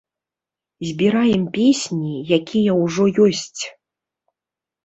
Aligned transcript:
Збіраем 0.87 1.43
песні, 1.59 2.13
якія 2.39 2.71
ўжо 2.83 3.03
ёсць. 3.27 3.61